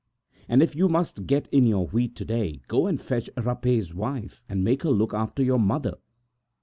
And 0.49 0.63
if 0.63 0.75
you 0.75 0.89
must 0.89 1.27
get 1.27 1.47
in 1.49 1.63
your 1.67 1.85
wheat 1.89 2.15
to 2.15 2.25
day, 2.25 2.63
go 2.67 2.87
and 2.87 2.99
fetch 2.99 3.29
Rapet's 3.37 3.93
wife 3.93 4.41
and 4.49 4.63
make 4.63 4.81
her 4.81 4.89
look 4.89 5.13
after 5.13 5.43
your 5.43 5.59
mother. 5.59 5.93